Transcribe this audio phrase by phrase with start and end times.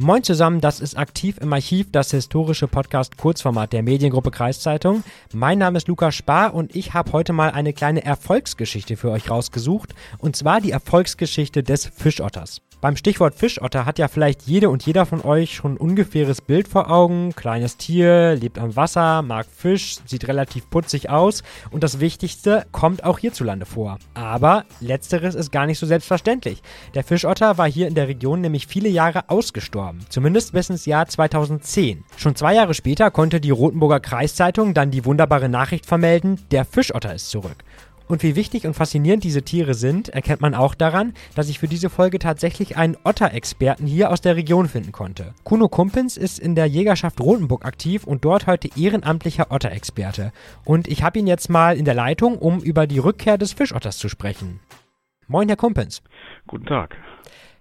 [0.00, 5.02] Moin zusammen, das ist aktiv im Archiv, das historische Podcast Kurzformat der Mediengruppe Kreiszeitung.
[5.32, 9.28] Mein Name ist Lukas Spar und ich habe heute mal eine kleine Erfolgsgeschichte für euch
[9.28, 9.96] rausgesucht.
[10.18, 12.60] Und zwar die Erfolgsgeschichte des Fischotters.
[12.80, 16.68] Beim Stichwort Fischotter hat ja vielleicht jede und jeder von euch schon ein ungefähres Bild
[16.68, 17.34] vor Augen.
[17.34, 23.02] Kleines Tier, lebt am Wasser, mag Fisch, sieht relativ putzig aus und das Wichtigste kommt
[23.02, 23.98] auch hierzulande vor.
[24.14, 26.62] Aber letzteres ist gar nicht so selbstverständlich.
[26.94, 31.08] Der Fischotter war hier in der Region nämlich viele Jahre ausgestorben, zumindest bis ins Jahr
[31.08, 32.04] 2010.
[32.16, 37.12] Schon zwei Jahre später konnte die Rotenburger Kreiszeitung dann die wunderbare Nachricht vermelden, der Fischotter
[37.12, 37.56] ist zurück.
[38.08, 41.68] Und wie wichtig und faszinierend diese Tiere sind, erkennt man auch daran, dass ich für
[41.68, 45.34] diese Folge tatsächlich einen Otter-Experten hier aus der Region finden konnte.
[45.44, 50.32] Kuno Kumpens ist in der Jägerschaft Rotenburg aktiv und dort heute ehrenamtlicher Otter-Experte.
[50.64, 53.98] Und ich habe ihn jetzt mal in der Leitung, um über die Rückkehr des Fischotters
[53.98, 54.60] zu sprechen.
[55.26, 56.02] Moin, Herr Kumpens.
[56.46, 56.96] Guten Tag.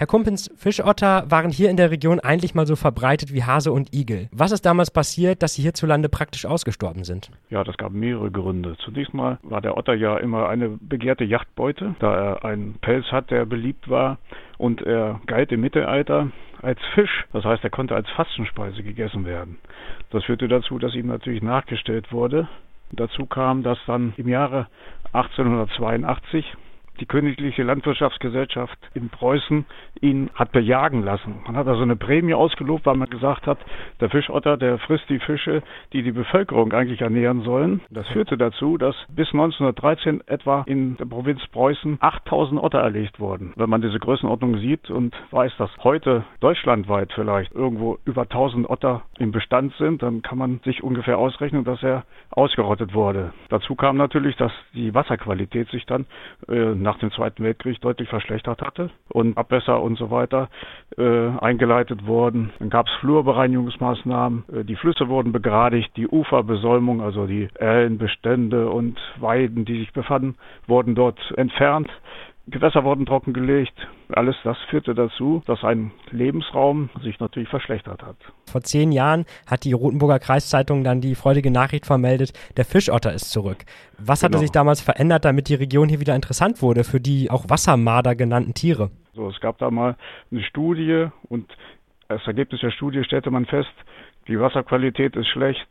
[0.00, 3.92] Herr Kumpens, Fischotter waren hier in der Region eigentlich mal so verbreitet wie Hase und
[3.92, 4.30] Igel.
[4.32, 7.30] Was ist damals passiert, dass sie hierzulande praktisch ausgestorben sind?
[7.50, 8.78] Ja, das gab mehrere Gründe.
[8.78, 13.30] Zunächst mal war der Otter ja immer eine begehrte Yachtbeute, da er einen Pelz hat,
[13.30, 14.16] der beliebt war
[14.56, 16.30] und er galt im Mittelalter
[16.62, 17.26] als Fisch.
[17.34, 19.58] Das heißt, er konnte als Fastenspeise gegessen werden.
[20.12, 22.48] Das führte dazu, dass ihm natürlich nachgestellt wurde.
[22.90, 24.66] Dazu kam, dass dann im Jahre
[25.12, 26.46] 1882
[26.98, 29.64] die Königliche Landwirtschaftsgesellschaft in Preußen
[30.00, 31.36] ihn hat bejagen lassen.
[31.46, 33.58] Man hat also eine Prämie ausgelobt, weil man gesagt hat,
[34.00, 37.80] der Fischotter, der frisst die Fische, die die Bevölkerung eigentlich ernähren sollen.
[37.90, 43.52] Das führte dazu, dass bis 1913 etwa in der Provinz Preußen 8000 Otter erlegt wurden.
[43.56, 49.02] Wenn man diese Größenordnung sieht und weiß, dass heute deutschlandweit vielleicht irgendwo über 1000 Otter
[49.18, 53.32] im Bestand sind, dann kann man sich ungefähr ausrechnen, dass er ausgerottet wurde.
[53.48, 56.06] Dazu kam natürlich, dass die Wasserqualität sich dann
[56.48, 60.48] äh, nach dem Zweiten Weltkrieg deutlich verschlechtert hatte und Abwässer und so weiter
[60.98, 62.50] äh, eingeleitet wurden.
[62.58, 68.98] Dann gab es Flurbereinigungsmaßnahmen, äh, die Flüsse wurden begradigt, die Uferbesäumung, also die Ellenbestände und
[69.20, 70.34] Weiden, die sich befanden,
[70.66, 71.88] wurden dort entfernt.
[72.50, 73.74] Gewässer wurden trockengelegt.
[74.12, 78.16] Alles das führte dazu, dass ein Lebensraum sich natürlich verschlechtert hat.
[78.50, 83.30] Vor zehn Jahren hat die Rotenburger Kreiszeitung dann die freudige Nachricht vermeldet, der Fischotter ist
[83.30, 83.64] zurück.
[83.98, 84.34] Was genau.
[84.34, 88.14] hatte sich damals verändert, damit die Region hier wieder interessant wurde für die auch Wassermarder
[88.14, 88.90] genannten Tiere?
[89.14, 89.96] So, es gab da mal
[90.30, 91.46] eine Studie und
[92.08, 93.70] als Ergebnis der Studie stellte man fest,
[94.28, 95.68] die Wasserqualität ist schlecht,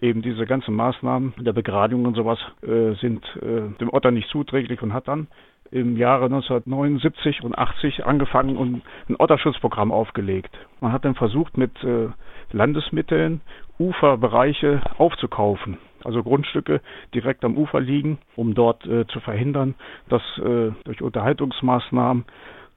[0.00, 4.82] eben diese ganzen Maßnahmen der Begradigung und sowas äh, sind äh, dem Otter nicht zuträglich
[4.82, 5.28] und hat dann
[5.70, 10.50] im Jahre 1979 und 80 angefangen und ein Otterschutzprogramm aufgelegt.
[10.80, 12.08] Man hat dann versucht, mit äh,
[12.52, 13.40] Landesmitteln
[13.78, 16.80] Uferbereiche aufzukaufen, also Grundstücke
[17.14, 19.74] direkt am Ufer liegen, um dort äh, zu verhindern,
[20.08, 22.24] dass äh, durch Unterhaltungsmaßnahmen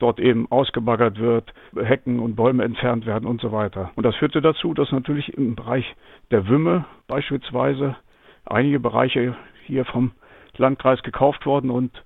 [0.04, 3.92] dort eben ausgebaggert wird, Hecken und Bäume entfernt werden und so weiter.
[3.96, 5.96] Und das führte dazu, dass natürlich im Bereich
[6.30, 7.96] der Wümme beispielsweise
[8.46, 10.12] einige Bereiche hier vom
[10.58, 12.04] Landkreis gekauft worden und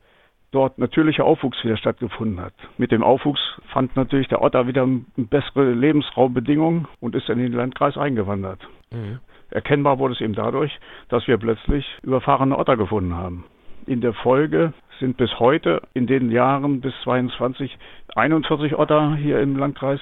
[0.51, 2.53] dort natürlicher Aufwuchs wieder stattgefunden hat.
[2.77, 3.41] Mit dem Aufwuchs
[3.73, 8.59] fand natürlich der Otter wieder bessere Lebensraumbedingungen und ist in den Landkreis eingewandert.
[8.91, 9.19] Mhm.
[9.49, 10.77] Erkennbar wurde es eben dadurch,
[11.09, 13.45] dass wir plötzlich überfahrene Otter gefunden haben.
[13.87, 17.77] In der Folge sind bis heute in den Jahren bis 22
[18.15, 19.99] 41 Otter hier im Landkreis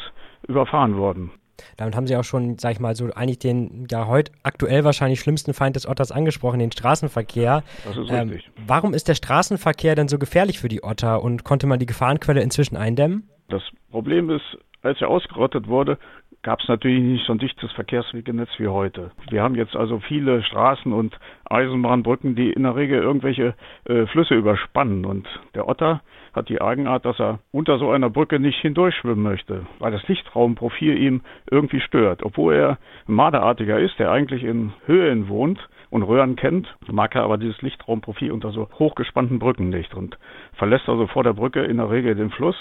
[0.48, 1.32] überfahren worden.
[1.78, 5.20] Damit haben Sie auch schon, sag ich mal, so eigentlich den ja heute aktuell wahrscheinlich
[5.20, 7.64] schlimmsten Feind des Otters angesprochen, den Straßenverkehr.
[7.86, 8.52] Das ist ähm, richtig.
[8.68, 12.42] Warum ist der Straßenverkehr denn so gefährlich für die Otter und konnte man die Gefahrenquelle
[12.42, 13.30] inzwischen eindämmen?
[13.50, 13.62] Das
[13.92, 15.98] Problem ist, als er ausgerottet wurde,
[16.46, 19.10] gab es natürlich nicht so ein dichtes Verkehrswegenetz wie heute.
[19.32, 21.18] Wir haben jetzt also viele Straßen und
[21.50, 25.06] Eisenbahnbrücken, die in der Regel irgendwelche äh, Flüsse überspannen.
[25.06, 26.02] Und der Otter
[26.34, 30.96] hat die Eigenart, dass er unter so einer Brücke nicht hindurchschwimmen möchte, weil das Lichtraumprofil
[30.96, 32.22] ihm irgendwie stört.
[32.22, 35.60] Obwohl er ein Marderartiger ist, der eigentlich in Höhlen wohnt,
[35.92, 40.18] und Röhren kennt, mag er aber dieses Lichtraumprofil unter so hochgespannten Brücken nicht und
[40.54, 42.58] verlässt also vor der Brücke in der Regel den Fluss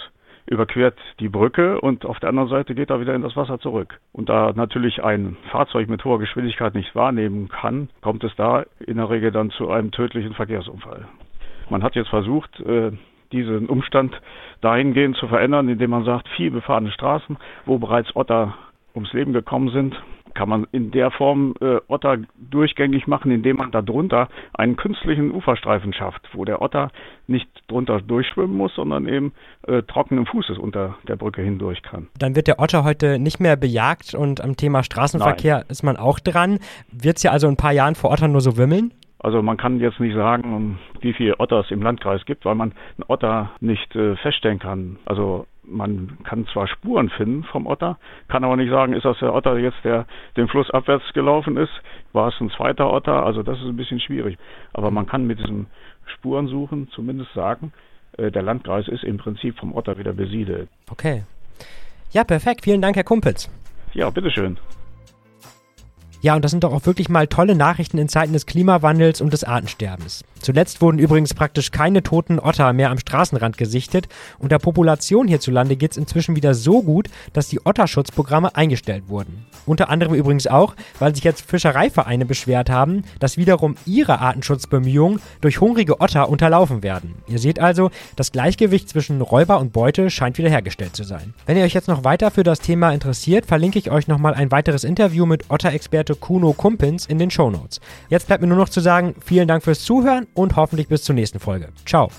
[0.46, 4.00] überquert die Brücke und auf der anderen Seite geht er wieder in das Wasser zurück.
[4.12, 8.98] Und da natürlich ein Fahrzeug mit hoher Geschwindigkeit nicht wahrnehmen kann, kommt es da in
[8.98, 11.06] der Regel dann zu einem tödlichen Verkehrsunfall.
[11.70, 12.92] Man hat jetzt versucht, äh,
[13.32, 14.20] diesen Umstand
[14.60, 18.54] dahingehend zu verändern, indem man sagt, viel befahrene Straßen, wo bereits Otter
[18.94, 20.00] ums Leben gekommen sind,
[20.34, 25.92] kann man in der Form äh, Otter durchgängig machen, indem man darunter einen künstlichen Uferstreifen
[25.92, 26.90] schafft, wo der Otter
[27.26, 29.32] nicht drunter durchschwimmen muss, sondern eben
[29.66, 32.08] äh, trockenen Fußes unter der Brücke hindurch kann.
[32.18, 35.66] Dann wird der Otter heute nicht mehr bejagt und am Thema Straßenverkehr Nein.
[35.68, 36.58] ist man auch dran.
[36.92, 38.92] Wird es ja also in ein paar Jahren vor Ottern nur so wimmeln?
[39.24, 42.72] Also man kann jetzt nicht sagen, wie viele Otter es im Landkreis gibt, weil man
[42.72, 44.98] einen Otter nicht äh, feststellen kann.
[45.06, 49.34] Also man kann zwar Spuren finden vom Otter, kann aber nicht sagen, ist das der
[49.34, 50.06] Otter jetzt, der
[50.36, 51.72] den Fluss abwärts gelaufen ist,
[52.12, 54.38] war es ein zweiter Otter, also das ist ein bisschen schwierig.
[54.72, 55.66] Aber man kann mit diesem
[56.06, 57.72] Spurensuchen zumindest sagen,
[58.18, 60.68] äh, der Landkreis ist im Prinzip vom Otter wieder besiedelt.
[60.90, 61.24] Okay.
[62.12, 62.62] Ja, perfekt.
[62.64, 63.50] Vielen Dank, Herr Kumpels.
[63.92, 64.58] Ja, bitteschön.
[66.20, 69.32] Ja, und das sind doch auch wirklich mal tolle Nachrichten in Zeiten des Klimawandels und
[69.32, 70.24] des Artensterbens.
[70.44, 74.08] Zuletzt wurden übrigens praktisch keine toten Otter mehr am Straßenrand gesichtet
[74.38, 79.46] und der Population hierzulande geht es inzwischen wieder so gut, dass die Otterschutzprogramme eingestellt wurden.
[79.64, 85.62] Unter anderem übrigens auch, weil sich jetzt Fischereivereine beschwert haben, dass wiederum ihre Artenschutzbemühungen durch
[85.62, 87.14] hungrige Otter unterlaufen werden.
[87.26, 91.32] Ihr seht also, das Gleichgewicht zwischen Räuber und Beute scheint wiederhergestellt zu sein.
[91.46, 94.50] Wenn ihr euch jetzt noch weiter für das Thema interessiert, verlinke ich euch nochmal ein
[94.50, 97.80] weiteres Interview mit Otter-Experte Kuno Kumpins in den Shownotes.
[98.10, 101.14] Jetzt bleibt mir nur noch zu sagen, vielen Dank fürs Zuhören und hoffentlich bis zur
[101.14, 101.68] nächsten Folge.
[101.86, 102.10] Ciao.